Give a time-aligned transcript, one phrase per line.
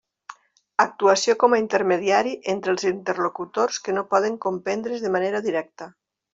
[0.85, 5.93] Actuació com a intermediari entre els interlocutors que no poden comprendre's de manera directa.